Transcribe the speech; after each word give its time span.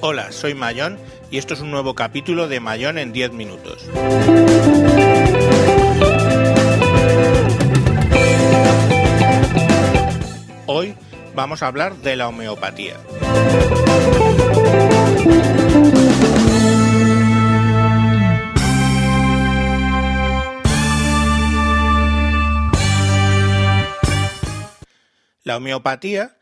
Hola, 0.00 0.30
soy 0.30 0.54
Mayón 0.54 0.98
y 1.30 1.38
esto 1.38 1.54
es 1.54 1.60
un 1.60 1.70
nuevo 1.70 1.94
capítulo 1.94 2.48
de 2.48 2.60
Mayón 2.60 2.98
en 2.98 3.12
10 3.12 3.32
minutos. 3.32 3.88
Vamos 11.34 11.62
a 11.62 11.66
hablar 11.66 11.96
de 11.96 12.16
la 12.16 12.28
homeopatía. 12.28 12.96
La 25.44 25.56
homeopatía 25.56 26.36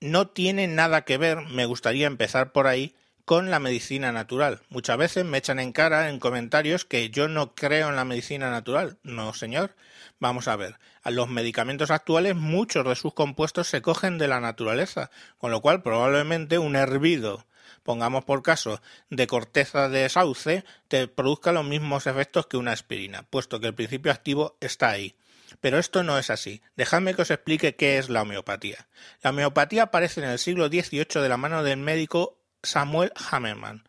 no 0.00 0.28
tiene 0.28 0.68
nada 0.68 1.04
que 1.04 1.18
ver, 1.18 1.40
me 1.42 1.66
gustaría 1.66 2.06
empezar 2.06 2.52
por 2.52 2.66
ahí, 2.66 2.94
con 3.24 3.50
la 3.50 3.58
medicina 3.58 4.12
natural. 4.12 4.60
Muchas 4.68 4.98
veces 4.98 5.24
me 5.24 5.38
echan 5.38 5.58
en 5.58 5.72
cara 5.72 6.10
en 6.10 6.18
comentarios 6.18 6.84
que 6.84 7.10
yo 7.10 7.28
no 7.28 7.54
creo 7.54 7.88
en 7.88 7.96
la 7.96 8.04
medicina 8.04 8.50
natural. 8.50 8.98
No, 9.02 9.32
señor. 9.32 9.74
Vamos 10.18 10.46
a 10.48 10.56
ver. 10.56 10.78
A 11.02 11.10
los 11.10 11.28
medicamentos 11.28 11.90
actuales 11.90 12.36
muchos 12.36 12.84
de 12.84 12.94
sus 12.94 13.14
compuestos 13.14 13.68
se 13.68 13.82
cogen 13.82 14.18
de 14.18 14.28
la 14.28 14.40
naturaleza, 14.40 15.10
con 15.38 15.50
lo 15.50 15.60
cual 15.60 15.82
probablemente 15.82 16.58
un 16.58 16.76
hervido, 16.76 17.46
pongamos 17.82 18.24
por 18.24 18.42
caso, 18.42 18.80
de 19.10 19.26
corteza 19.26 19.88
de 19.88 20.08
sauce, 20.08 20.64
te 20.88 21.08
produzca 21.08 21.52
los 21.52 21.64
mismos 21.64 22.06
efectos 22.06 22.46
que 22.46 22.56
una 22.56 22.72
aspirina, 22.72 23.22
puesto 23.22 23.60
que 23.60 23.68
el 23.68 23.74
principio 23.74 24.12
activo 24.12 24.56
está 24.60 24.90
ahí. 24.90 25.16
Pero 25.60 25.78
esto 25.78 26.02
no 26.02 26.18
es 26.18 26.30
así. 26.30 26.62
Dejadme 26.76 27.14
que 27.14 27.22
os 27.22 27.30
explique 27.30 27.76
qué 27.76 27.98
es 27.98 28.08
la 28.08 28.22
homeopatía. 28.22 28.88
La 29.22 29.30
homeopatía 29.30 29.84
aparece 29.84 30.20
en 30.20 30.28
el 30.28 30.38
siglo 30.38 30.68
XVIII 30.68 31.22
de 31.22 31.28
la 31.28 31.36
mano 31.36 31.62
del 31.62 31.78
médico 31.78 32.38
Samuel 32.64 33.12
Hammerman. 33.30 33.84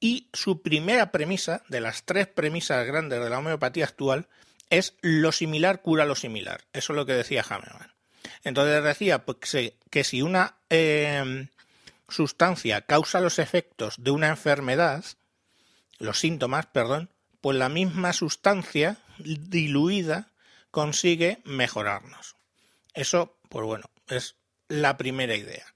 Y 0.00 0.28
su 0.32 0.62
primera 0.62 1.12
premisa, 1.12 1.62
de 1.68 1.80
las 1.80 2.04
tres 2.04 2.26
premisas 2.26 2.86
grandes 2.86 3.22
de 3.22 3.30
la 3.30 3.38
homeopatía 3.38 3.84
actual, 3.84 4.26
es 4.68 4.94
lo 5.00 5.30
similar 5.32 5.82
cura 5.82 6.04
lo 6.04 6.14
similar. 6.14 6.64
Eso 6.72 6.92
es 6.92 6.96
lo 6.96 7.06
que 7.06 7.12
decía 7.12 7.44
Hammerman. 7.48 7.92
Entonces 8.42 8.82
decía 8.82 9.24
pues, 9.24 9.38
que 9.90 10.04
si 10.04 10.22
una 10.22 10.56
em, 10.70 11.48
sustancia 12.08 12.82
causa 12.82 13.20
los 13.20 13.38
efectos 13.38 13.96
de 13.98 14.10
una 14.10 14.28
enfermedad, 14.28 15.04
los 15.98 16.18
síntomas, 16.18 16.66
perdón, 16.66 17.10
pues 17.40 17.56
la 17.56 17.68
misma 17.68 18.12
sustancia 18.12 18.96
diluida 19.18 20.28
consigue 20.70 21.38
mejorarnos. 21.44 22.36
Eso, 22.94 23.36
pues 23.48 23.64
bueno, 23.64 23.90
es 24.08 24.36
la 24.68 24.96
primera 24.96 25.36
idea. 25.36 25.66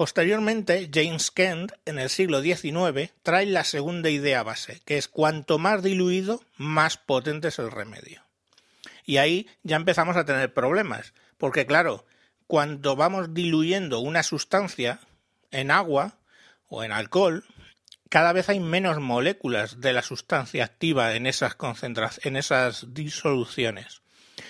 Posteriormente, 0.00 0.88
James 0.90 1.30
Kent, 1.30 1.72
en 1.84 1.98
el 1.98 2.08
siglo 2.08 2.40
XIX, 2.40 3.12
trae 3.22 3.44
la 3.44 3.64
segunda 3.64 4.08
idea 4.08 4.42
base, 4.42 4.80
que 4.86 4.96
es 4.96 5.08
cuanto 5.08 5.58
más 5.58 5.82
diluido, 5.82 6.42
más 6.56 6.96
potente 6.96 7.48
es 7.48 7.58
el 7.58 7.70
remedio. 7.70 8.22
Y 9.04 9.18
ahí 9.18 9.46
ya 9.62 9.76
empezamos 9.76 10.16
a 10.16 10.24
tener 10.24 10.54
problemas, 10.54 11.12
porque 11.36 11.66
claro, 11.66 12.06
cuando 12.46 12.96
vamos 12.96 13.34
diluyendo 13.34 14.00
una 14.00 14.22
sustancia 14.22 15.00
en 15.50 15.70
agua 15.70 16.16
o 16.66 16.82
en 16.82 16.92
alcohol, 16.92 17.44
cada 18.08 18.32
vez 18.32 18.48
hay 18.48 18.58
menos 18.58 19.00
moléculas 19.00 19.82
de 19.82 19.92
la 19.92 20.00
sustancia 20.00 20.64
activa 20.64 21.14
en 21.14 21.26
esas 21.26 21.58
en 22.22 22.36
esas 22.36 22.94
disoluciones. 22.94 24.00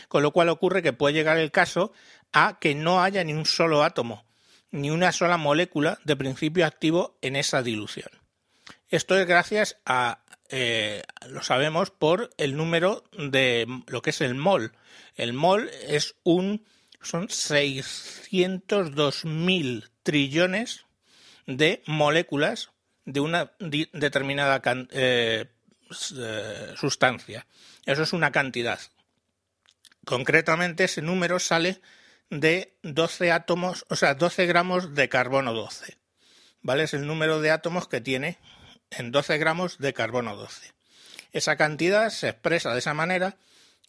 Con 0.06 0.22
lo 0.22 0.31
cual 0.31 0.49
ocurre 0.49 0.81
que 0.81 0.93
puede 0.93 1.15
llegar 1.15 1.39
el 1.39 1.50
caso 1.50 1.93
a 2.33 2.60
que 2.60 2.77
no 2.77 3.03
haya 3.03 3.25
ni 3.25 3.33
un 3.33 3.47
solo 3.47 3.83
átomo 3.83 4.29
ni 4.70 4.91
una 4.91 5.12
sola 5.12 5.36
molécula 5.36 5.98
de 6.04 6.16
principio 6.16 6.64
activo 6.66 7.19
en 7.22 7.36
esa 7.36 7.62
dilución. 7.62 8.10
Esto 8.88 9.16
es 9.19 9.26
gracias 9.26 9.78
a, 9.86 10.25
eh, 10.48 11.03
lo 11.28 11.42
sabemos, 11.42 11.91
por 11.91 12.31
el 12.36 12.56
número 12.56 13.04
de 13.16 13.66
lo 13.86 14.03
que 14.03 14.10
es 14.10 14.20
el 14.20 14.34
mol. 14.34 14.72
El 15.14 15.32
mol 15.32 15.70
es 15.86 16.16
un, 16.25 16.66
son 17.00 17.28
602.000 17.28 19.88
trillones 20.03 20.84
de 21.47 21.84
moléculas 21.86 22.72
de 23.04 23.20
una 23.20 23.53
determinada 23.59 24.60
eh, 24.91 25.47
eh, 26.16 26.75
sustancia. 26.76 27.47
Eso 27.86 28.03
es 28.03 28.12
una 28.12 28.32
cantidad. 28.32 28.80
Concretamente, 30.04 30.84
ese 30.84 31.03
número 31.03 31.38
sale 31.38 31.80
de 32.30 32.76
12 32.82 33.32
átomos, 33.32 33.84
o 33.88 33.96
sea, 33.96 34.14
12 34.14 34.46
gramos 34.46 34.94
de 34.94 35.08
carbono 35.08 35.52
12. 35.52 35.98
¿Vale? 36.62 36.84
Es 36.84 36.94
el 36.94 37.06
número 37.06 37.41
de 37.41 37.50
átomos 37.50 37.88
que 37.88 38.00
tiene 38.00 38.38
en 38.91 39.12
12 39.12 39.38
gramos 39.38 39.78
de 39.78 39.92
carbono 39.92 40.36
12. 40.36 40.72
Esa 41.32 41.56
cantidad 41.56 42.10
se 42.10 42.28
expresa 42.28 42.72
de 42.72 42.78
esa 42.78 42.94
manera 42.94 43.36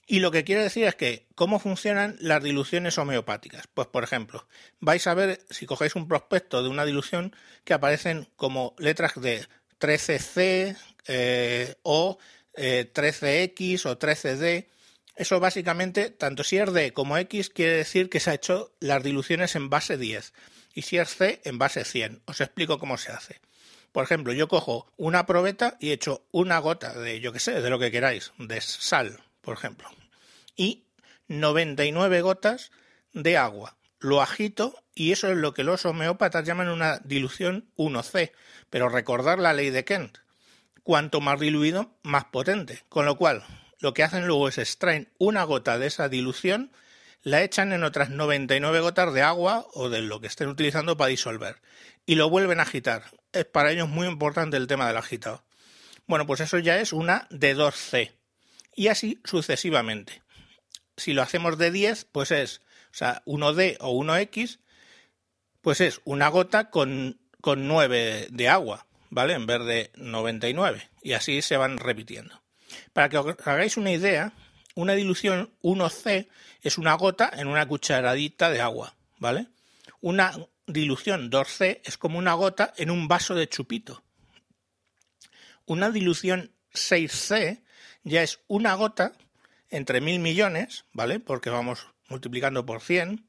y 0.07 0.19
lo 0.19 0.31
que 0.31 0.43
quiere 0.43 0.63
decir 0.63 0.85
es 0.85 0.95
que 0.95 1.27
cómo 1.35 1.59
funcionan 1.59 2.17
las 2.19 2.43
diluciones 2.43 2.97
homeopáticas. 2.97 3.67
Pues 3.73 3.87
por 3.87 4.03
ejemplo, 4.03 4.47
vais 4.79 5.05
a 5.07 5.13
ver 5.13 5.41
si 5.49 5.65
cogéis 5.65 5.95
un 5.95 6.07
prospecto 6.07 6.63
de 6.63 6.69
una 6.69 6.85
dilución 6.85 7.35
que 7.63 7.73
aparecen 7.73 8.27
como 8.35 8.75
letras 8.77 9.13
de 9.19 9.47
13C 9.79 10.77
eh, 11.07 11.75
o 11.83 12.17
13X 12.53 13.85
eh, 13.85 13.89
o 13.89 13.97
13D 13.97 14.67
eso 15.15 15.39
básicamente, 15.39 16.09
tanto 16.09 16.43
si 16.43 16.57
es 16.57 16.71
D 16.73 16.93
como 16.93 17.17
X, 17.17 17.49
quiere 17.49 17.73
decir 17.73 18.09
que 18.09 18.19
se 18.19 18.31
ha 18.31 18.35
hecho 18.35 18.73
las 18.79 19.03
diluciones 19.03 19.55
en 19.55 19.69
base 19.69 19.97
10 19.97 20.33
y 20.73 20.83
si 20.83 20.97
es 20.97 21.15
C 21.15 21.41
en 21.43 21.57
base 21.57 21.83
100. 21.83 22.21
Os 22.25 22.41
explico 22.41 22.79
cómo 22.79 22.97
se 22.97 23.11
hace. 23.11 23.41
Por 23.91 24.03
ejemplo, 24.03 24.31
yo 24.31 24.47
cojo 24.47 24.91
una 24.95 25.25
probeta 25.25 25.77
y 25.79 25.91
echo 25.91 26.25
una 26.31 26.59
gota 26.59 26.93
de, 26.93 27.19
yo 27.19 27.33
que 27.33 27.39
sé, 27.39 27.61
de 27.61 27.69
lo 27.69 27.77
que 27.77 27.91
queráis, 27.91 28.31
de 28.37 28.61
sal, 28.61 29.19
por 29.41 29.57
ejemplo, 29.57 29.89
y 30.55 30.85
99 31.27 32.21
gotas 32.21 32.71
de 33.13 33.37
agua. 33.37 33.75
Lo 33.99 34.21
agito 34.21 34.81
y 34.95 35.11
eso 35.11 35.29
es 35.29 35.37
lo 35.37 35.53
que 35.53 35.63
los 35.63 35.85
homeópatas 35.85 36.45
llaman 36.45 36.69
una 36.69 36.99
dilución 36.99 37.69
1C. 37.77 38.31
Pero 38.69 38.89
recordar 38.89 39.39
la 39.39 39.53
ley 39.53 39.69
de 39.69 39.85
Kent. 39.85 40.17
Cuanto 40.83 41.21
más 41.21 41.39
diluido, 41.39 41.93
más 42.01 42.25
potente. 42.25 42.83
Con 42.89 43.05
lo 43.05 43.17
cual, 43.17 43.43
lo 43.81 43.93
que 43.93 44.03
hacen 44.03 44.27
luego 44.27 44.47
es 44.47 44.59
extraen 44.59 45.09
una 45.17 45.43
gota 45.43 45.77
de 45.79 45.87
esa 45.87 46.07
dilución, 46.07 46.71
la 47.23 47.43
echan 47.43 47.73
en 47.73 47.83
otras 47.83 48.11
99 48.11 48.79
gotas 48.79 49.13
de 49.13 49.23
agua 49.23 49.65
o 49.73 49.89
de 49.89 50.01
lo 50.01 50.21
que 50.21 50.27
estén 50.27 50.47
utilizando 50.47 50.97
para 50.97 51.09
disolver 51.09 51.61
y 52.05 52.15
lo 52.15 52.29
vuelven 52.29 52.59
a 52.59 52.63
agitar. 52.63 53.05
Es 53.33 53.45
para 53.45 53.71
ellos 53.71 53.89
muy 53.89 54.07
importante 54.07 54.57
el 54.57 54.67
tema 54.67 54.87
del 54.87 54.97
agitado. 54.97 55.43
Bueno, 56.05 56.25
pues 56.25 56.41
eso 56.41 56.59
ya 56.59 56.79
es 56.79 56.93
una 56.93 57.27
de 57.31 57.55
2C 57.55 58.11
y 58.75 58.87
así 58.87 59.19
sucesivamente. 59.23 60.21
Si 60.95 61.13
lo 61.13 61.23
hacemos 61.23 61.57
de 61.57 61.71
10, 61.71 62.05
pues 62.05 62.31
es, 62.31 62.61
o 62.91 62.95
sea, 62.95 63.23
1D 63.25 63.77
o 63.79 63.99
1X, 63.99 64.59
pues 65.61 65.81
es 65.81 66.01
una 66.03 66.27
gota 66.27 66.69
con, 66.69 67.19
con 67.41 67.67
9 67.67 68.27
de 68.29 68.49
agua, 68.49 68.85
¿vale? 69.09 69.33
En 69.33 69.47
vez 69.47 69.65
de 69.65 69.91
99. 69.95 70.89
Y 71.01 71.13
así 71.13 71.41
se 71.41 71.57
van 71.57 71.77
repitiendo. 71.77 72.41
Para 72.93 73.09
que 73.09 73.17
os 73.17 73.35
hagáis 73.47 73.77
una 73.77 73.91
idea, 73.91 74.33
una 74.75 74.93
dilución 74.93 75.53
1C 75.61 76.27
es 76.61 76.77
una 76.77 76.93
gota 76.93 77.29
en 77.33 77.47
una 77.47 77.67
cucharadita 77.67 78.49
de 78.49 78.61
agua, 78.61 78.95
¿vale? 79.17 79.47
Una 79.99 80.33
dilución 80.65 81.29
2C 81.29 81.81
es 81.83 81.97
como 81.97 82.17
una 82.17 82.33
gota 82.33 82.73
en 82.77 82.89
un 82.89 83.07
vaso 83.07 83.35
de 83.35 83.49
chupito. 83.49 84.03
Una 85.65 85.89
dilución 85.89 86.51
6C 86.73 87.61
ya 88.03 88.23
es 88.23 88.39
una 88.47 88.73
gota 88.75 89.13
entre 89.69 90.01
mil 90.01 90.19
millones, 90.19 90.85
¿vale? 90.93 91.19
Porque 91.19 91.49
vamos 91.49 91.87
multiplicando 92.07 92.65
por 92.65 92.81
100. 92.81 93.25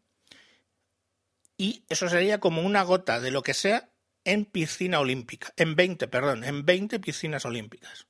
Y 1.57 1.85
eso 1.89 2.09
sería 2.09 2.41
como 2.41 2.63
una 2.63 2.83
gota 2.83 3.21
de 3.21 3.31
lo 3.31 3.43
que 3.43 3.55
sea 3.55 3.91
en 4.25 4.45
piscina 4.45 5.01
olímpica, 5.01 5.53
en 5.57 5.75
20, 5.77 6.09
perdón, 6.09 6.45
en 6.45 6.65
20 6.65 7.01
piscinas 7.01 7.45
olímpicas 7.45 8.07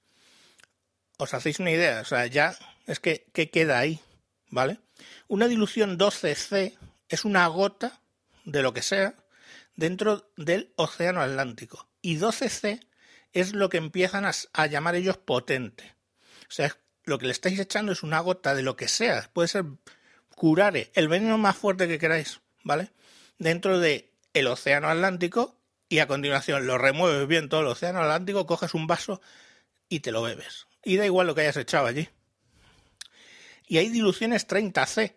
os 1.23 1.35
hacéis 1.35 1.61
una 1.61 1.71
idea, 1.71 2.01
o 2.01 2.05
sea, 2.05 2.27
ya 2.27 2.57
es 2.87 3.01
que 3.01 3.27
¿qué 3.33 3.51
queda 3.51 3.79
ahí? 3.79 4.01
¿Vale? 4.51 4.79
Una 5.29 5.49
dilución 5.49 5.99
12C 5.99 6.77
es 7.09 7.25
una 7.25 7.47
gota 7.47 8.01
de 8.45 8.63
lo 8.63 8.73
que 8.75 8.83
sea 8.83 9.15
dentro 9.77 10.31
del 10.37 10.73
océano 10.77 11.21
Atlántico 11.21 11.89
y 12.01 12.19
12C 12.19 12.87
es 13.33 13.55
lo 13.55 13.69
que 13.69 13.79
empiezan 13.79 14.27
a, 14.27 14.67
llamar 14.67 14.95
ellos 14.95 15.17
potente. 15.17 15.95
O 16.49 16.51
sea, 16.51 16.77
lo 17.05 17.19
que 17.19 17.27
le 17.27 17.33
estáis 17.33 17.59
echando 17.59 17.93
es 17.93 18.03
una 18.03 18.21
gota 18.21 18.55
de 18.55 18.63
lo 18.63 18.77
que 18.77 18.89
sea, 18.89 19.31
puede 19.33 19.49
ser 19.49 19.65
curare, 20.35 20.91
el 20.95 21.09
veneno 21.09 21.39
más 21.39 21.57
fuerte 21.57 21.89
que 21.89 21.99
queráis, 21.99 22.41
¿vale? 22.63 22.91
Dentro 23.39 23.79
de 23.79 24.13
el 24.35 24.49
océano 24.49 24.89
Atlántico 24.89 25.57
y 25.89 26.01
a 26.01 26.07
continuación 26.07 26.67
lo 26.67 26.79
remueves 26.79 27.27
bien 27.27 27.49
todo 27.49 27.61
el 27.61 27.69
océano 27.69 28.01
Atlántico, 28.01 28.47
coges 28.47 28.75
un 28.75 28.87
vaso 28.87 29.23
y 29.89 30.01
te 30.01 30.13
lo 30.13 30.23
bebes. 30.23 30.67
Y 30.85 30.97
da 30.97 31.07
igual 31.07 31.27
lo 31.27 31.35
que 31.35 31.43
hayas 31.43 31.57
echado 31.57 31.87
allí. 31.87 32.09
Y 33.67 33.79
hay 33.79 33.89
diluciones 33.89 34.47
30C, 34.47 35.15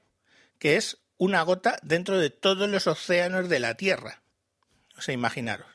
que 0.60 0.78
es 0.78 1.00
una 1.18 1.42
gota 1.42 1.80
dentro 1.82 2.18
de 2.18 2.30
todos 2.30 2.70
los 2.70 2.88
océanos 2.88 3.50
de 3.50 3.60
la 3.60 3.76
Tierra. 3.76 4.22
O 4.98 5.02
sea, 5.02 5.14
imaginaros. 5.14 5.68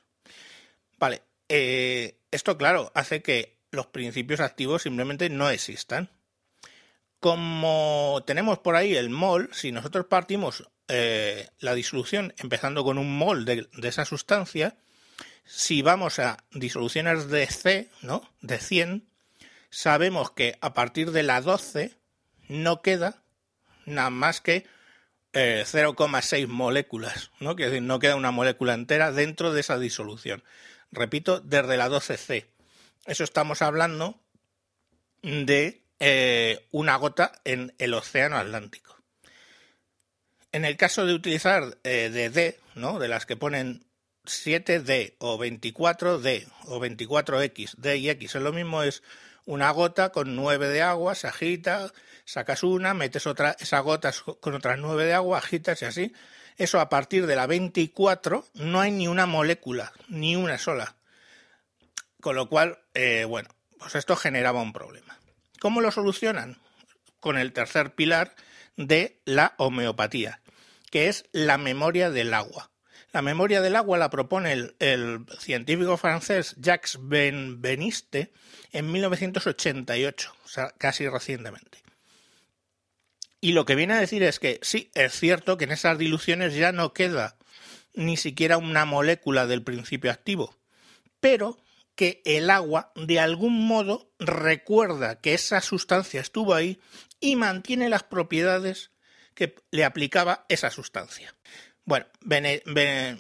Vale, 0.99 1.23
eh, 1.49 2.19
esto 2.31 2.57
claro, 2.57 2.93
hace 2.95 3.23
que 3.23 3.59
los 3.71 3.87
principios 3.87 4.41
activos 4.41 4.83
simplemente 4.83 5.29
no 5.31 5.51
existan. 5.51 6.11
Como 7.21 8.23
tenemos 8.27 8.59
por 8.59 8.77
ahí 8.77 8.97
el 8.97 9.11
mol, 9.11 9.51
si 9.53 9.73
nosotros 9.73 10.07
partimos 10.07 10.69
eh, 10.89 11.49
la 11.59 11.75
disolución 11.75 12.35
empezando 12.39 12.83
con 12.83 12.99
un 12.99 13.17
mol 13.17 13.45
de, 13.45 13.69
de, 13.75 13.89
esa 13.89 14.05
sustancia, 14.05 14.77
si 15.45 15.83
vamos 15.83 16.19
a 16.19 16.45
disoluciones 16.53 17.29
de 17.29 17.47
C, 17.47 17.91
¿no? 18.03 18.23
De 18.41 18.59
100, 18.59 19.10
sabemos 19.71 20.31
que 20.31 20.59
a 20.61 20.75
partir 20.75 21.13
de 21.13 21.23
la 21.23 21.41
12 21.41 21.97
no 22.49 22.83
queda 22.83 23.23
nada 23.87 24.11
más 24.11 24.41
que 24.41 24.67
0,6 25.33 26.33
eh, 26.39 26.47
moléculas, 26.47 27.31
¿no? 27.39 27.55
Quiere 27.55 27.71
decir, 27.71 27.87
no 27.87 28.01
queda 28.01 28.17
una 28.17 28.33
molécula 28.33 28.75
entera 28.75 29.13
dentro 29.13 29.53
de 29.53 29.61
esa 29.61 29.79
disolución. 29.79 30.43
Repito, 30.91 31.41
desde 31.41 31.77
la 31.77 31.89
12C. 31.89 32.47
Eso 33.07 33.25
estamos 33.25 33.63
hablando 33.63 34.21
de 35.23 35.83
eh, 36.01 36.67
una 36.73 36.97
gota 36.97 37.33
en 37.45 37.75
el 37.79 37.95
océano 37.95 38.37
Atlántico. 38.37 38.97
En 40.53 40.65
el 40.65 40.77
caso 40.77 41.07
de 41.07 41.15
utilizar 41.15 41.79
eh, 41.85 42.11
de 42.11 42.31
D, 42.31 42.59
¿no? 42.75 42.99
de 42.99 43.07
las 43.07 43.25
que 43.25 43.37
ponen 43.37 43.85
7D 44.25 45.15
o 45.19 45.39
24D 45.39 46.49
o 46.65 46.81
24X, 46.81 47.77
D 47.77 47.99
y 47.99 48.11
X 48.11 48.35
es 48.35 48.43
lo 48.43 48.53
mismo, 48.53 48.83
una 49.51 49.73
gota 49.73 50.11
con 50.11 50.37
9 50.37 50.69
de 50.69 50.81
agua, 50.81 51.17
se 51.17 51.27
agita, 51.27 51.93
sacas 52.25 52.63
una, 52.63 52.95
metes 52.95 53.27
otra, 53.27 53.57
esa 53.59 53.81
gota 53.81 54.13
con 54.39 54.55
otras 54.55 54.79
9 54.79 55.05
de 55.05 55.13
agua, 55.13 55.39
agitas 55.39 55.83
y 55.83 55.87
así. 55.87 56.15
Eso 56.57 56.79
a 56.79 56.89
partir 56.89 57.27
de 57.27 57.35
la 57.35 57.49
24 57.49 58.47
no 58.55 58.81
hay 58.81 58.93
ni 58.93 59.09
una 59.09 59.27
molécula, 59.27 59.93
ni 60.07 60.37
una 60.37 60.57
sola. 60.57 60.95
Con 62.21 62.37
lo 62.37 62.49
cual, 62.49 62.79
eh, 62.95 63.25
bueno, 63.25 63.49
pues 63.77 63.97
esto 63.97 64.15
generaba 64.15 64.63
un 64.63 64.73
problema. 64.73 65.19
¿Cómo 65.59 65.81
lo 65.81 65.91
solucionan? 65.91 66.59
Con 67.19 67.37
el 67.37 67.53
tercer 67.53 67.97
pilar 67.97 68.37
de 68.77 69.21
la 69.25 69.55
homeopatía, 69.57 70.43
que 70.93 71.09
es 71.09 71.25
la 71.33 71.59
memoria 71.59 72.11
del 72.11 72.35
agua. 72.35 72.70
La 73.13 73.23
memoria 73.23 73.61
del 73.61 73.75
agua 73.75 73.99
la 73.99 74.09
propone 74.09 74.53
el, 74.79 75.27
científico 75.39 75.97
francés 75.97 76.55
Jacques 76.59 76.97
Benveniste 77.01 78.33
en 78.73 78.93
1988, 78.93 80.33
o 80.45 80.49
sea, 80.49 80.71
casi 80.79 81.09
recientemente. 81.09 81.83
Y 83.41 83.53
lo 83.53 83.65
que 83.65 83.75
viene 83.75 83.95
a 83.95 84.01
decir 84.01 84.23
es 84.23 84.39
que 84.39 84.61
sí, 84.63 84.91
es 84.95 85.13
cierto 85.19 85.57
que 85.57 85.65
en 85.65 85.73
esas 85.73 85.99
diluciones 85.99 86.55
ya 86.55 86.71
no 86.71 86.93
queda 86.93 87.37
ni 87.95 88.17
siquiera 88.17 88.59
una 88.59 88.85
molécula 88.85 89.47
del 89.47 89.65
principio 89.65 90.13
activo, 90.13 90.57
pero 91.19 91.59
que 91.97 92.23
el 92.25 92.49
agua 92.49 92.93
de 92.95 93.19
algún 93.19 93.67
modo 93.67 94.13
recuerda 94.21 95.21
que 95.21 95.35
esa 95.35 95.61
sustancia 95.61 96.21
estuvo 96.21 96.55
ahí 96.55 96.81
y 97.19 97.35
mantiene 97.35 97.89
las 97.89 98.05
propiedades 98.05 98.93
que 99.35 99.57
le 99.71 99.85
aplicaba 99.85 100.45
esa 100.49 100.71
sustancia. 100.71 101.35
Bueno, 101.91 102.07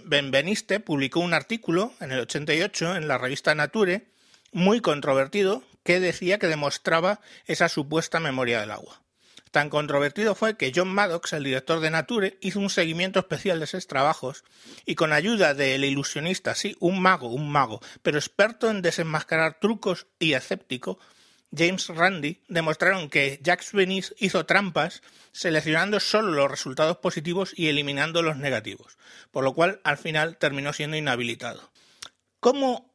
Benveniste 0.05 0.79
publicó 0.79 1.19
un 1.19 1.35
artículo 1.35 1.93
en 1.99 2.13
el 2.13 2.21
88 2.21 2.95
en 2.95 3.09
la 3.09 3.19
revista 3.19 3.53
Nature, 3.53 4.07
muy 4.53 4.81
controvertido, 4.81 5.65
que 5.83 5.99
decía 5.99 6.39
que 6.39 6.47
demostraba 6.47 7.21
esa 7.47 7.69
supuesta 7.69 8.21
memoria 8.21 8.61
del 8.61 8.71
agua. 8.71 9.03
Tan 9.51 9.71
controvertido 9.71 10.37
fue 10.37 10.57
que 10.57 10.71
John 10.73 10.87
Maddox, 10.87 11.33
el 11.33 11.43
director 11.43 11.81
de 11.81 11.91
Nature, 11.91 12.39
hizo 12.43 12.61
un 12.61 12.71
seguimiento 12.71 13.19
especial 13.19 13.59
de 13.59 13.65
esos 13.65 13.89
trabajos 13.89 14.45
y 14.87 14.95
con 14.95 15.13
ayuda 15.13 15.53
del 15.55 15.85
ilusionista, 15.85 16.55
sí, 16.55 16.77
un 16.79 17.03
mago, 17.03 17.27
un 17.27 17.51
mago, 17.51 17.81
pero 18.03 18.19
experto 18.19 18.71
en 18.71 18.83
desenmascarar 18.83 19.59
trucos 19.59 20.07
y 20.21 20.35
escéptico, 20.35 21.01
James 21.57 21.89
Randi 21.89 22.41
demostraron 22.49 23.11
que 23.11 23.41
Jacques 23.43 23.73
Venice 23.73 24.15
hizo 24.19 24.47
trampas 24.47 25.03
seleccionando 25.33 26.01
solo 26.01 26.33
los 26.33 26.51
resultados 26.51 26.99
positivos 26.99 27.53
y 27.57 27.69
eliminando 27.69 28.23
los 28.23 28.37
negativos, 28.37 28.99
por 29.31 29.45
lo 29.45 29.53
cual 29.55 29.81
al 29.85 29.99
final 29.99 30.37
terminó 30.37 30.73
siendo 30.73 30.97
inhabilitado. 30.97 31.71
¿Cómo 32.39 32.95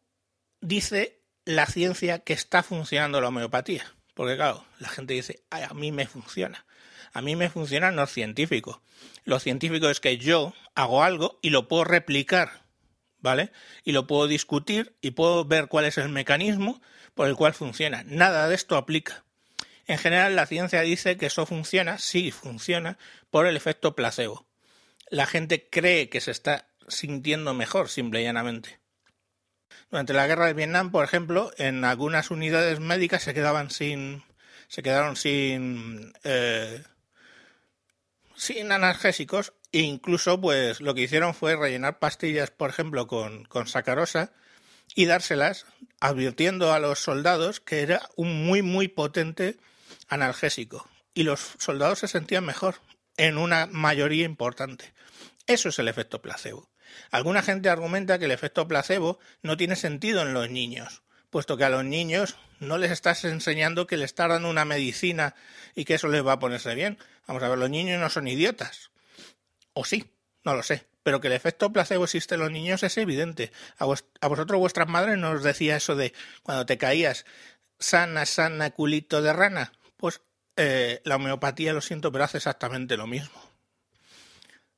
dice 0.61 1.21
la 1.43 1.65
ciencia 1.65 2.19
que 2.19 2.33
está 2.33 2.63
funcionando 2.63 3.21
la 3.21 3.27
homeopatía? 3.27 3.85
Porque 4.13 4.35
claro, 4.35 4.65
la 4.79 4.89
gente 4.89 5.13
dice, 5.13 5.43
a 5.49 5.73
mí 5.73 5.91
me 5.91 6.07
funciona. 6.07 6.65
A 7.13 7.21
mí 7.21 7.35
me 7.35 7.49
funciona 7.49 7.91
no 7.91 8.07
científico. 8.07 8.81
Lo 9.23 9.39
científico 9.39 9.89
es 9.89 9.99
que 9.99 10.17
yo 10.17 10.53
hago 10.73 11.03
algo 11.03 11.39
y 11.41 11.49
lo 11.49 11.67
puedo 11.67 11.83
replicar, 11.83 12.64
¿vale? 13.25 13.51
Y 13.83 13.91
lo 13.91 14.05
puedo 14.05 14.27
discutir 14.27 14.95
y 15.01 15.11
puedo 15.11 15.45
ver 15.45 15.67
cuál 15.67 15.85
es 15.85 15.97
el 15.97 16.09
mecanismo 16.09 16.79
por 17.15 17.27
el 17.27 17.35
cual 17.35 17.55
funciona. 17.55 18.03
Nada 18.05 18.47
de 18.47 18.53
esto 18.53 18.77
aplica. 18.77 19.25
En 19.87 19.97
general, 19.97 20.35
la 20.35 20.45
ciencia 20.45 20.81
dice 20.81 21.17
que 21.17 21.25
eso 21.25 21.47
funciona, 21.47 21.97
sí 21.97 22.29
funciona, 22.29 22.99
por 23.31 23.47
el 23.47 23.57
efecto 23.57 23.95
placebo. 23.95 24.45
La 25.09 25.25
gente 25.25 25.67
cree 25.69 26.07
que 26.09 26.21
se 26.21 26.29
está 26.29 26.67
sintiendo 26.87 27.55
mejor, 27.55 27.89
simple 27.89 28.21
y 28.21 28.25
llanamente. 28.25 28.79
Durante 29.89 30.13
la 30.13 30.27
guerra 30.27 30.45
de 30.45 30.53
Vietnam, 30.53 30.91
por 30.91 31.03
ejemplo, 31.03 31.51
en 31.57 31.83
algunas 31.83 32.29
unidades 32.29 32.79
médicas 32.79 33.23
se 33.23 33.33
quedaban 33.33 33.71
sin. 33.71 34.23
se 34.67 34.83
quedaron 34.83 35.15
sin. 35.15 36.13
Eh, 36.23 36.83
sin 38.35 38.71
analgésicos 38.71 39.53
e 39.71 39.79
incluso 39.79 40.39
pues 40.39 40.81
lo 40.81 40.93
que 40.93 41.01
hicieron 41.01 41.33
fue 41.33 41.55
rellenar 41.55 41.99
pastillas 41.99 42.51
por 42.51 42.69
ejemplo 42.69 43.07
con, 43.07 43.45
con 43.45 43.67
sacarosa 43.67 44.33
y 44.93 45.05
dárselas 45.05 45.65
advirtiendo 45.99 46.73
a 46.73 46.79
los 46.79 46.99
soldados 46.99 47.59
que 47.59 47.81
era 47.81 48.09
un 48.15 48.45
muy 48.45 48.61
muy 48.61 48.87
potente 48.87 49.57
analgésico 50.07 50.87
y 51.13 51.23
los 51.23 51.55
soldados 51.57 51.99
se 51.99 52.07
sentían 52.07 52.45
mejor 52.45 52.75
en 53.17 53.37
una 53.37 53.65
mayoría 53.67 54.25
importante. 54.25 54.93
Eso 55.47 55.69
es 55.69 55.79
el 55.79 55.87
efecto 55.87 56.21
placebo. 56.21 56.69
Alguna 57.11 57.41
gente 57.41 57.69
argumenta 57.69 58.19
que 58.19 58.25
el 58.25 58.31
efecto 58.31 58.67
placebo 58.67 59.19
no 59.41 59.57
tiene 59.57 59.75
sentido 59.75 60.21
en 60.21 60.33
los 60.33 60.49
niños, 60.49 61.03
puesto 61.29 61.57
que 61.57 61.63
a 61.63 61.69
los 61.69 61.83
niños 61.83 62.35
no 62.59 62.77
les 62.77 62.91
estás 62.91 63.25
enseñando 63.25 63.87
que 63.87 63.97
les 63.97 64.15
dando 64.15 64.49
una 64.49 64.65
medicina 64.65 65.35
y 65.75 65.85
que 65.85 65.95
eso 65.95 66.07
les 66.07 66.25
va 66.25 66.33
a 66.33 66.39
ponerse 66.39 66.75
bien. 66.75 66.97
Vamos 67.27 67.43
a 67.43 67.49
ver, 67.49 67.57
los 67.57 67.69
niños 67.69 67.99
no 67.99 68.09
son 68.09 68.27
idiotas. 68.27 68.91
O 69.73 69.85
sí, 69.85 70.05
no 70.43 70.55
lo 70.55 70.63
sé 70.63 70.87
pero 71.05 71.21
que 71.21 71.27
el 71.27 71.33
efecto 71.33 71.71
placebo 71.71 72.05
existe 72.05 72.33
en 72.33 72.41
los 72.41 72.49
niños 72.49 72.81
es 72.81 72.97
evidente. 72.97 73.51
A, 73.77 73.85
vosotros 73.85 74.59
vuestras 74.59 74.87
madres 74.87 75.19
nos 75.19 75.43
decía 75.43 75.75
eso 75.75 75.95
de 75.95 76.13
cuando 76.41 76.65
te 76.65 76.79
caías 76.79 77.27
sana, 77.77 78.25
sana, 78.25 78.71
culito 78.71 79.21
de 79.21 79.31
rana. 79.31 79.71
Pues 79.97 80.21
eh, 80.55 81.01
la 81.03 81.17
homeopatía, 81.17 81.73
lo 81.73 81.81
siento, 81.81 82.11
pero 82.11 82.23
hace 82.23 82.37
exactamente 82.37 82.97
lo 82.97 83.05
mismo. 83.05 83.39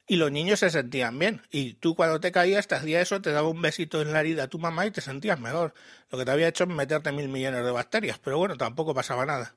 Y 0.10 0.16
los 0.16 0.32
niños 0.32 0.60
se 0.60 0.70
sentían 0.70 1.20
bien. 1.20 1.42
Y 1.52 1.74
tú 1.74 1.94
cuando 1.94 2.22
te 2.22 2.32
caías 2.32 2.68
te 2.68 2.76
hacía 2.76 3.02
eso, 3.02 3.22
te 3.22 3.32
daba 3.32 3.50
un 3.50 3.62
besito 3.62 4.02
en 4.02 4.14
la 4.14 4.22
herida 4.22 4.44
a 4.44 4.48
tu 4.48 4.58
mamá 4.58 4.86
y 4.86 4.92
te 4.92 5.02
sentías 5.02 5.40
mejor. 5.40 5.74
Lo 6.10 6.18
que 6.18 6.24
te 6.24 6.32
había 6.32 6.48
hecho 6.48 6.64
es 6.64 6.70
meterte 6.70 7.12
mil 7.12 7.28
millones 7.28 7.66
de 7.66 7.72
bacterias. 7.72 8.18
Pero 8.20 8.38
bueno, 8.38 8.56
tampoco 8.56 8.94
pasaba 8.94 9.26
nada. 9.26 9.56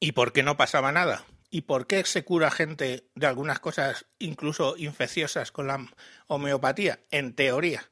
¿Y 0.00 0.12
por 0.12 0.32
qué 0.32 0.42
no 0.42 0.56
pasaba 0.56 0.90
nada? 0.90 1.24
¿Y 1.50 1.62
por 1.62 1.86
qué 1.86 2.04
se 2.04 2.24
cura 2.24 2.50
gente 2.50 3.06
de 3.14 3.26
algunas 3.28 3.60
cosas 3.60 4.06
incluso 4.18 4.76
infecciosas 4.76 5.52
con 5.52 5.68
la 5.68 5.86
homeopatía? 6.26 6.98
En 7.12 7.34
teoría. 7.34 7.88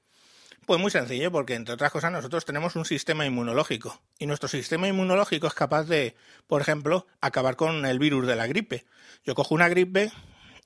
Pues 0.66 0.80
muy 0.80 0.90
sencillo, 0.90 1.30
porque 1.30 1.54
entre 1.54 1.74
otras 1.74 1.92
cosas 1.92 2.10
nosotros 2.12 2.44
tenemos 2.44 2.76
un 2.76 2.84
sistema 2.84 3.24
inmunológico 3.24 4.00
y 4.18 4.26
nuestro 4.26 4.48
sistema 4.48 4.88
inmunológico 4.88 5.46
es 5.46 5.54
capaz 5.54 5.84
de, 5.84 6.16
por 6.46 6.60
ejemplo, 6.60 7.06
acabar 7.20 7.56
con 7.56 7.86
el 7.86 7.98
virus 7.98 8.26
de 8.26 8.36
la 8.36 8.46
gripe. 8.46 8.84
Yo 9.24 9.34
cojo 9.34 9.54
una 9.54 9.68
gripe 9.68 10.12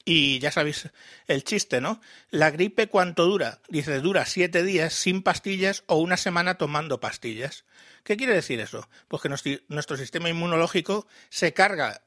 y 0.09 0.39
ya 0.39 0.53
sabéis 0.53 0.89
el 1.27 1.43
chiste, 1.43 1.81
¿no? 1.81 2.01
La 2.31 2.53
gripe 2.53 2.87
cuánto 2.87 3.27
dura? 3.27 3.61
Dice, 3.69 4.01
dura 4.01 4.25
siete 4.25 4.63
días 4.63 4.95
sin 4.95 5.21
pastillas 5.21 5.83
o 5.89 5.97
una 5.97 6.17
semana 6.17 6.59
tomando 6.59 7.01
pastillas. 7.01 7.65
¿Qué 8.05 8.17
quiere 8.17 8.33
decir 8.33 8.61
eso? 8.61 8.89
Pues 9.09 9.21
que 9.21 9.61
nuestro 9.69 9.97
sistema 9.97 10.29
inmunológico 10.29 11.09
se 11.29 11.53
carga 11.53 12.03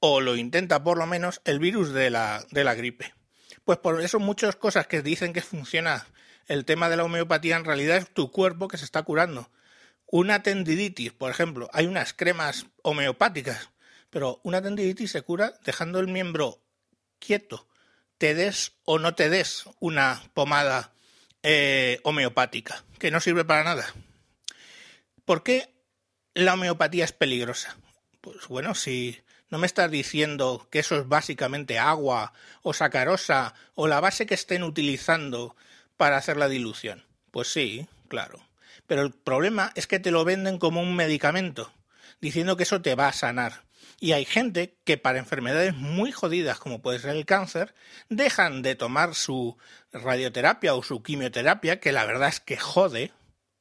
o 0.00 0.22
lo 0.22 0.34
intenta 0.34 0.82
por 0.82 0.96
lo 0.96 1.06
menos 1.06 1.42
el 1.44 1.58
virus 1.58 1.92
de 1.92 2.08
la, 2.08 2.42
de 2.50 2.64
la 2.64 2.74
gripe. 2.74 3.12
Pues 3.64 3.78
por 3.78 4.00
eso 4.00 4.18
muchas 4.18 4.56
cosas 4.56 4.86
que 4.86 5.02
dicen 5.02 5.34
que 5.34 5.42
funciona 5.42 6.06
el 6.46 6.64
tema 6.64 6.88
de 6.88 6.96
la 6.96 7.04
homeopatía 7.04 7.56
en 7.56 7.66
realidad 7.66 7.98
es 7.98 8.08
tu 8.08 8.30
cuerpo 8.30 8.66
que 8.66 8.78
se 8.78 8.86
está 8.86 9.02
curando. 9.02 9.50
Una 10.06 10.42
tendinitis, 10.42 11.12
por 11.12 11.30
ejemplo, 11.30 11.68
hay 11.74 11.86
unas 11.86 12.14
cremas 12.14 12.66
homeopáticas, 12.82 13.68
pero 14.08 14.40
una 14.42 14.62
tendinitis 14.62 15.10
se 15.10 15.20
cura 15.20 15.58
dejando 15.64 16.00
el 16.00 16.08
miembro 16.08 16.62
quieto, 17.18 17.68
te 18.18 18.34
des 18.34 18.72
o 18.84 18.98
no 18.98 19.14
te 19.14 19.28
des 19.28 19.64
una 19.80 20.22
pomada 20.34 20.92
eh, 21.42 22.00
homeopática, 22.02 22.84
que 22.98 23.10
no 23.10 23.20
sirve 23.20 23.44
para 23.44 23.64
nada. 23.64 23.86
¿Por 25.24 25.42
qué 25.42 25.74
la 26.34 26.54
homeopatía 26.54 27.04
es 27.04 27.12
peligrosa? 27.12 27.76
Pues 28.20 28.48
bueno, 28.48 28.74
si 28.74 29.20
no 29.48 29.58
me 29.58 29.66
estás 29.66 29.90
diciendo 29.90 30.66
que 30.70 30.80
eso 30.80 30.96
es 30.96 31.08
básicamente 31.08 31.78
agua 31.78 32.32
o 32.62 32.72
sacarosa 32.72 33.54
o 33.74 33.86
la 33.86 34.00
base 34.00 34.26
que 34.26 34.34
estén 34.34 34.62
utilizando 34.62 35.56
para 35.96 36.16
hacer 36.16 36.36
la 36.36 36.48
dilución. 36.48 37.04
Pues 37.30 37.48
sí, 37.52 37.86
claro. 38.08 38.40
Pero 38.86 39.02
el 39.02 39.12
problema 39.12 39.72
es 39.74 39.86
que 39.86 39.98
te 39.98 40.10
lo 40.10 40.24
venden 40.24 40.58
como 40.58 40.80
un 40.80 40.96
medicamento, 40.96 41.72
diciendo 42.20 42.56
que 42.56 42.64
eso 42.64 42.82
te 42.82 42.94
va 42.94 43.08
a 43.08 43.12
sanar. 43.12 43.65
Y 43.98 44.12
hay 44.12 44.26
gente 44.26 44.76
que 44.84 44.98
para 44.98 45.18
enfermedades 45.18 45.74
muy 45.74 46.12
jodidas, 46.12 46.58
como 46.58 46.82
puede 46.82 46.98
ser 46.98 47.16
el 47.16 47.24
cáncer, 47.24 47.74
dejan 48.10 48.60
de 48.62 48.74
tomar 48.74 49.14
su 49.14 49.56
radioterapia 49.92 50.74
o 50.74 50.82
su 50.82 51.02
quimioterapia, 51.02 51.80
que 51.80 51.92
la 51.92 52.04
verdad 52.04 52.28
es 52.28 52.40
que 52.40 52.58
jode, 52.58 53.12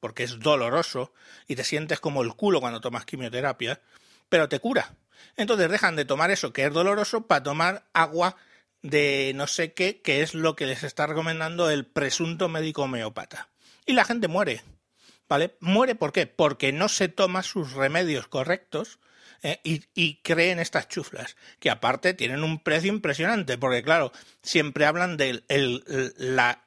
porque 0.01 0.23
es 0.23 0.39
doloroso 0.39 1.13
y 1.47 1.55
te 1.55 1.63
sientes 1.63 2.01
como 2.01 2.21
el 2.21 2.33
culo 2.33 2.59
cuando 2.59 2.81
tomas 2.81 3.05
quimioterapia, 3.05 3.79
pero 4.27 4.49
te 4.49 4.59
cura. 4.59 4.93
Entonces 5.37 5.69
dejan 5.69 5.95
de 5.95 6.05
tomar 6.05 6.31
eso 6.31 6.51
que 6.51 6.65
es 6.65 6.73
doloroso 6.73 7.27
para 7.27 7.43
tomar 7.43 7.85
agua 7.93 8.35
de 8.81 9.31
no 9.35 9.47
sé 9.47 9.73
qué, 9.73 10.01
que 10.01 10.21
es 10.21 10.33
lo 10.33 10.55
que 10.55 10.65
les 10.65 10.83
está 10.83 11.07
recomendando 11.07 11.69
el 11.69 11.85
presunto 11.85 12.49
médico 12.49 12.83
homeópata. 12.83 13.49
Y 13.85 13.93
la 13.93 14.05
gente 14.05 14.27
muere. 14.27 14.63
¿Vale? 15.27 15.55
Muere 15.59 15.95
¿por 15.95 16.11
qué? 16.11 16.27
Porque 16.27 16.71
no 16.71 16.87
se 16.87 17.07
toma 17.07 17.41
sus 17.41 17.73
remedios 17.73 18.27
correctos 18.27 18.99
eh, 19.45 19.59
y, 19.63 20.15
creen 20.23 20.57
estas 20.57 20.87
chuflas, 20.87 21.35
que 21.59 21.69
aparte 21.69 22.15
tienen 22.15 22.43
un 22.43 22.57
precio 22.57 22.91
impresionante, 22.91 23.59
porque 23.59 23.83
claro, 23.83 24.11
siempre 24.41 24.87
hablan 24.87 25.17
del 25.17 25.43
el, 25.49 25.83
la, 26.17 26.65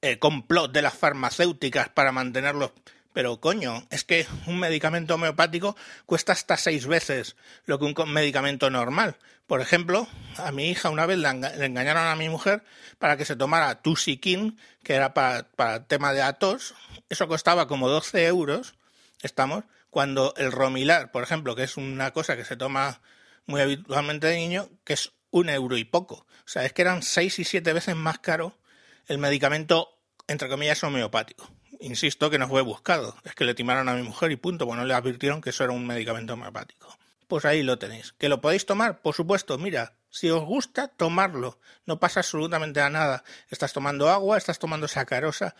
el 0.00 0.18
complot 0.18 0.72
de 0.72 0.80
las 0.80 0.94
farmacéuticas 0.94 1.90
para 1.90 2.10
mantenerlos 2.10 2.72
pero 3.12 3.38
coño, 3.38 3.86
es 3.90 4.02
que 4.02 4.26
un 4.46 4.58
medicamento 4.58 5.14
homeopático 5.14 5.76
cuesta 6.06 6.32
hasta 6.32 6.56
seis 6.56 6.86
veces 6.86 7.36
lo 7.66 7.78
que 7.78 7.84
un 7.84 8.12
medicamento 8.12 8.70
normal. 8.70 9.18
Por 9.46 9.60
ejemplo, 9.60 10.08
a 10.38 10.50
mi 10.52 10.70
hija 10.70 10.88
una 10.88 11.04
vez 11.04 11.18
le, 11.18 11.28
engañaron 11.28 12.06
a 12.06 12.16
mi 12.16 12.30
mujer 12.30 12.64
para 12.98 13.18
que 13.18 13.26
se 13.26 13.36
tomara 13.36 13.82
Tusikin, 13.82 14.58
que 14.82 14.94
era 14.94 15.12
para, 15.12 15.48
para 15.50 15.84
tema 15.84 16.14
de 16.14 16.22
atos. 16.22 16.74
Eso 17.10 17.28
costaba 17.28 17.68
como 17.68 17.90
12 17.90 18.24
euros, 18.24 18.74
estamos, 19.22 19.64
cuando 19.94 20.34
el 20.36 20.50
Romilar, 20.50 21.12
por 21.12 21.22
ejemplo, 21.22 21.54
que 21.54 21.62
es 21.62 21.76
una 21.76 22.10
cosa 22.10 22.36
que 22.36 22.44
se 22.44 22.56
toma 22.56 23.00
muy 23.46 23.60
habitualmente 23.60 24.26
de 24.26 24.34
niño, 24.36 24.68
que 24.82 24.94
es 24.94 25.12
un 25.30 25.48
euro 25.48 25.76
y 25.76 25.84
poco. 25.84 26.26
O 26.26 26.48
sea, 26.48 26.64
es 26.64 26.72
que 26.72 26.82
eran 26.82 27.02
seis 27.02 27.38
y 27.38 27.44
siete 27.44 27.72
veces 27.72 27.94
más 27.94 28.18
caro 28.18 28.58
el 29.06 29.18
medicamento, 29.18 30.00
entre 30.26 30.48
comillas, 30.48 30.82
homeopático 30.82 31.48
insisto 31.80 32.30
que 32.30 32.38
no 32.38 32.48
fue 32.48 32.62
buscado, 32.62 33.16
es 33.24 33.34
que 33.34 33.44
le 33.44 33.54
timaron 33.54 33.88
a 33.88 33.94
mi 33.94 34.02
mujer 34.02 34.32
y 34.32 34.36
punto, 34.36 34.66
bueno, 34.66 34.84
le 34.84 34.94
advirtieron 34.94 35.40
que 35.40 35.50
eso 35.50 35.64
era 35.64 35.72
un 35.72 35.86
medicamento 35.86 36.32
homeopático. 36.32 36.96
Pues 37.28 37.44
ahí 37.44 37.62
lo 37.62 37.78
tenéis. 37.78 38.12
¿Que 38.18 38.28
lo 38.28 38.40
podéis 38.40 38.66
tomar? 38.66 39.00
Por 39.00 39.14
supuesto, 39.14 39.58
mira, 39.58 39.94
si 40.14 40.30
os 40.30 40.44
gusta, 40.44 40.86
tomarlo. 40.86 41.58
No 41.86 41.98
pasa 41.98 42.20
absolutamente 42.20 42.80
a 42.80 42.88
nada. 42.88 43.24
Estás 43.50 43.72
tomando 43.72 44.08
agua, 44.08 44.38
estás 44.38 44.60
tomando 44.60 44.86
sacarosa 44.86 45.56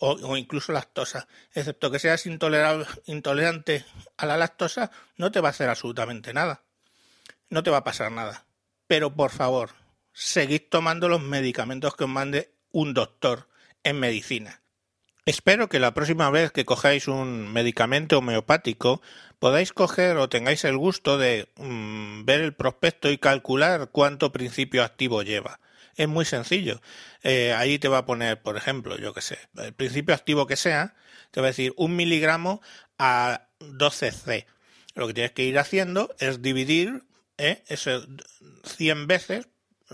o, 0.00 0.36
incluso 0.38 0.72
lactosa. 0.72 1.28
Excepto 1.52 1.90
que 1.90 1.98
seas 1.98 2.24
intolerante 2.24 3.84
a 4.16 4.24
la 4.24 4.38
lactosa, 4.38 4.90
no 5.18 5.30
te 5.30 5.40
va 5.40 5.48
a 5.48 5.50
hacer 5.50 5.68
absolutamente 5.68 6.32
nada. 6.32 6.62
No 7.50 7.62
te 7.62 7.68
va 7.68 7.78
a 7.78 7.84
pasar 7.84 8.10
nada. 8.10 8.46
Pero 8.86 9.14
por 9.14 9.30
favor, 9.30 9.72
seguid 10.14 10.62
tomando 10.70 11.06
los 11.10 11.20
medicamentos 11.20 11.94
que 11.94 12.04
os 12.04 12.10
mande 12.10 12.54
un 12.72 12.94
doctor 12.94 13.50
en 13.82 14.00
medicina. 14.00 14.62
Espero 15.26 15.70
que 15.70 15.78
la 15.78 15.94
próxima 15.94 16.28
vez 16.28 16.52
que 16.52 16.66
cojáis 16.66 17.08
un 17.08 17.50
medicamento 17.50 18.18
homeopático 18.18 19.00
podáis 19.38 19.72
coger 19.72 20.18
o 20.18 20.28
tengáis 20.28 20.64
el 20.64 20.76
gusto 20.76 21.16
de 21.16 21.48
mm, 21.56 22.24
ver 22.26 22.40
el 22.42 22.54
prospecto 22.54 23.10
y 23.10 23.16
calcular 23.16 23.88
cuánto 23.90 24.32
principio 24.32 24.84
activo 24.84 25.22
lleva. 25.22 25.60
Es 25.96 26.08
muy 26.08 26.26
sencillo. 26.26 26.82
Eh, 27.22 27.54
ahí 27.54 27.78
te 27.78 27.88
va 27.88 27.98
a 27.98 28.06
poner, 28.06 28.42
por 28.42 28.58
ejemplo, 28.58 28.98
yo 28.98 29.14
que 29.14 29.22
sé, 29.22 29.38
el 29.56 29.72
principio 29.72 30.14
activo 30.14 30.46
que 30.46 30.56
sea, 30.56 30.94
te 31.30 31.40
va 31.40 31.46
a 31.46 31.50
decir 31.50 31.72
un 31.76 31.96
miligramo 31.96 32.60
a 32.98 33.48
12C. 33.60 34.44
Lo 34.94 35.06
que 35.06 35.14
tienes 35.14 35.32
que 35.32 35.44
ir 35.44 35.58
haciendo 35.58 36.14
es 36.18 36.42
dividir 36.42 37.04
eh, 37.38 37.62
eso 37.68 38.06
100 38.64 39.06
veces 39.06 39.48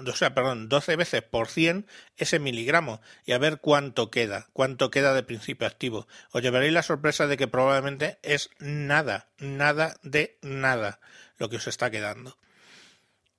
o 0.07 0.17
sea, 0.17 0.35
perdón, 0.35 0.69
12 0.69 0.97
veces 0.97 1.23
por 1.23 1.49
100 1.49 1.87
ese 2.17 2.39
miligramo 2.39 3.01
y 3.25 3.33
a 3.33 3.39
ver 3.39 3.59
cuánto 3.59 4.11
queda, 4.11 4.49
cuánto 4.53 4.91
queda 4.91 5.15
de 5.15 5.23
principio 5.23 5.67
activo. 5.67 6.07
Os 6.33 6.43
llevaréis 6.43 6.73
la 6.73 6.83
sorpresa 6.83 7.27
de 7.27 7.37
que 7.37 7.49
probablemente 7.49 8.19
es 8.23 8.51
nada, 8.59 9.29
nada 9.39 9.97
de 10.03 10.39
nada 10.43 11.01
lo 11.39 11.49
que 11.49 11.57
os 11.57 11.67
está 11.67 11.91
quedando. 11.91 12.37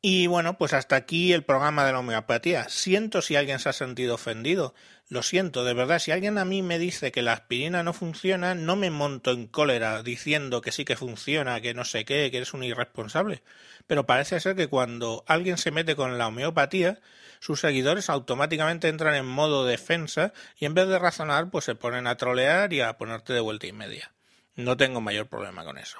Y 0.04 0.26
bueno, 0.26 0.58
pues 0.58 0.74
hasta 0.74 0.96
aquí 0.96 1.32
el 1.32 1.44
programa 1.44 1.86
de 1.86 1.92
la 1.92 2.00
homeopatía. 2.00 2.68
Siento 2.70 3.22
si 3.22 3.36
alguien 3.36 3.60
se 3.60 3.70
ha 3.70 3.74
sentido 3.74 4.16
ofendido. 4.16 4.74
Lo 5.10 5.22
siento, 5.22 5.64
de 5.64 5.76
verdad. 5.76 6.00
Si 6.00 6.10
alguien 6.12 6.40
a 6.40 6.46
mí 6.46 6.64
me 6.64 6.80
dice 6.80 7.12
que 7.12 7.22
la 7.22 7.34
aspirina 7.34 7.84
no 7.84 7.94
funciona, 7.94 8.56
no 8.56 8.76
me 8.76 8.90
monto 8.90 9.30
en 9.30 9.46
cólera 9.46 10.02
diciendo 10.02 10.62
que 10.62 10.72
sí 10.72 10.86
que 10.86 10.96
funciona, 10.96 11.62
que 11.62 11.76
no 11.76 11.86
sé 11.86 12.04
qué, 12.04 12.32
que 12.32 12.38
eres 12.38 12.56
un 12.56 12.64
irresponsable. 12.64 13.44
Pero 13.86 14.08
parece 14.08 14.40
ser 14.40 14.56
que 14.56 14.68
cuando 14.68 15.24
alguien 15.28 15.60
se 15.60 15.70
mete 15.70 15.96
con 15.96 16.18
la 16.18 16.28
homeopatía, 16.28 17.00
sus 17.40 17.60
seguidores 17.60 18.10
automáticamente 18.10 18.88
entran 18.88 19.14
en 19.14 19.28
modo 19.28 19.66
defensa 19.66 20.34
y 20.58 20.66
en 20.66 20.74
vez 20.74 20.88
de 20.88 20.98
razonar, 20.98 21.52
pues 21.52 21.66
se 21.66 21.76
ponen 21.76 22.08
a 22.08 22.18
trolear 22.18 22.74
y 22.74 22.82
a 22.82 22.98
ponerte 22.98 23.34
de 23.34 23.40
vuelta 23.40 23.68
y 23.68 23.72
media. 23.72 24.14
No 24.56 24.78
tengo 24.78 25.00
mayor 25.00 25.28
problema 25.28 25.64
con 25.64 25.78
eso. 25.78 26.00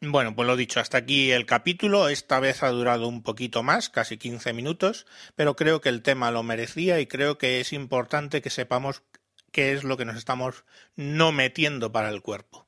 Bueno, 0.00 0.34
pues 0.34 0.46
lo 0.46 0.56
dicho, 0.56 0.80
hasta 0.80 0.98
aquí 0.98 1.32
el 1.32 1.44
capítulo. 1.44 2.08
Esta 2.08 2.38
vez 2.38 2.62
ha 2.62 2.68
durado 2.68 3.08
un 3.08 3.22
poquito 3.22 3.62
más, 3.62 3.88
casi 3.88 4.16
15 4.16 4.52
minutos, 4.52 5.06
pero 5.34 5.56
creo 5.56 5.80
que 5.80 5.88
el 5.88 6.02
tema 6.02 6.30
lo 6.30 6.42
merecía 6.42 7.00
y 7.00 7.06
creo 7.06 7.36
que 7.36 7.60
es 7.60 7.72
importante 7.72 8.40
que 8.40 8.50
sepamos 8.50 9.02
qué 9.50 9.72
es 9.72 9.82
lo 9.82 9.96
que 9.96 10.04
nos 10.04 10.16
estamos 10.16 10.64
no 10.94 11.32
metiendo 11.32 11.90
para 11.90 12.10
el 12.10 12.22
cuerpo. 12.22 12.66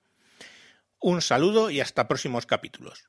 Un 0.99 1.23
saludo 1.23 1.71
y 1.71 1.81
hasta 1.81 2.09
próximos 2.09 2.47
capítulos. 2.47 3.09